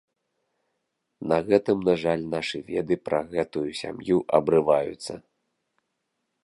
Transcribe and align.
На 1.31 1.37
гэтым, 1.49 1.77
на 1.89 1.93
жаль, 2.05 2.23
нашы 2.33 2.57
веды 2.71 2.95
пра 3.09 3.19
гэтую 3.35 3.67
сям'ю 3.83 4.17
абрываюцца. 4.41 5.13